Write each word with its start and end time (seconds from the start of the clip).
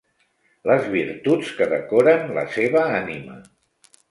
Les 0.69 0.87
virtuts 0.95 1.51
que 1.59 1.67
decoren 1.75 2.27
la 2.39 2.47
seva 2.57 2.83
ànima. 3.03 3.39